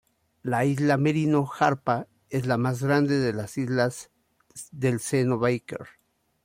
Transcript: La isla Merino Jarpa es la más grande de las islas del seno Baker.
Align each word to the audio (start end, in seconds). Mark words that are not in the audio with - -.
La 0.41 0.65
isla 0.65 0.97
Merino 0.97 1.45
Jarpa 1.45 2.07
es 2.31 2.47
la 2.47 2.57
más 2.57 2.81
grande 2.81 3.19
de 3.19 3.33
las 3.33 3.55
islas 3.59 4.09
del 4.71 4.99
seno 4.99 5.37
Baker. 5.37 5.89